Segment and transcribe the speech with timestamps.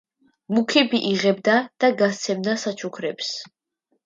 [0.57, 3.31] მუქიბი იღებდა და გასცემდა საჩუქრებს.